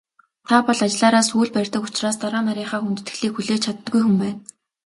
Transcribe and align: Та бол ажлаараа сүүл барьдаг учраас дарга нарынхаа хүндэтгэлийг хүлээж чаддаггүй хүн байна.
Та 0.47 0.55
бол 0.67 0.79
ажлаараа 0.87 1.23
сүүл 1.29 1.49
барьдаг 1.55 1.81
учраас 1.87 2.17
дарга 2.21 2.41
нарынхаа 2.47 2.81
хүндэтгэлийг 2.83 3.33
хүлээж 3.35 3.61
чаддаггүй 3.65 4.01
хүн 4.03 4.15
байна. 4.21 4.39